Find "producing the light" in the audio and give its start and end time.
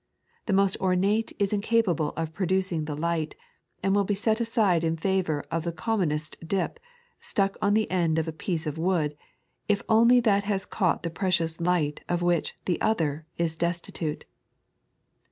2.33-3.35